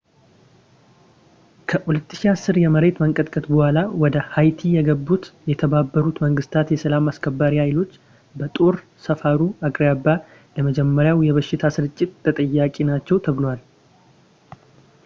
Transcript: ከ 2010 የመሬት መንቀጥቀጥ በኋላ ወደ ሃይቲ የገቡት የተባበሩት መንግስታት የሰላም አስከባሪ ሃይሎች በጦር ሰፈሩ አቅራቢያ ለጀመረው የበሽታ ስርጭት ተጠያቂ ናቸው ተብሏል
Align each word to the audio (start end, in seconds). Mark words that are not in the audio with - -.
ከ 1.69 1.79
2010 1.91 2.57
የመሬት 2.61 2.95
መንቀጥቀጥ 3.03 3.43
በኋላ 3.51 3.81
ወደ 4.03 4.15
ሃይቲ 4.35 4.61
የገቡት 4.77 5.25
የተባበሩት 5.51 6.17
መንግስታት 6.25 6.73
የሰላም 6.75 7.11
አስከባሪ 7.11 7.53
ሃይሎች 7.65 7.93
በጦር 8.39 8.77
ሰፈሩ 9.05 9.39
አቅራቢያ 9.71 10.15
ለጀመረው 10.67 11.25
የበሽታ 11.29 11.73
ስርጭት 11.79 12.13
ተጠያቂ 12.27 12.75
ናቸው 12.93 13.23
ተብሏል 13.27 13.61